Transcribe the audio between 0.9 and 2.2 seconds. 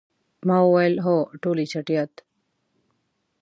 هو، ټولې چټیات.